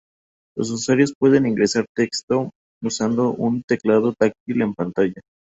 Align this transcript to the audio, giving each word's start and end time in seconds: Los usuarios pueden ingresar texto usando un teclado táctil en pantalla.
Los 0.57 0.71
usuarios 0.71 1.13
pueden 1.15 1.45
ingresar 1.45 1.85
texto 1.95 2.49
usando 2.81 3.35
un 3.35 3.61
teclado 3.61 4.15
táctil 4.17 4.63
en 4.63 4.73
pantalla. 4.73 5.21